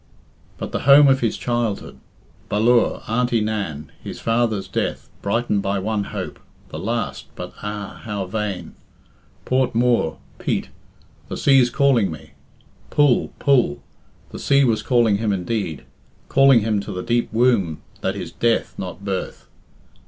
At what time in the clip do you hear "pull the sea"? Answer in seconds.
13.37-14.63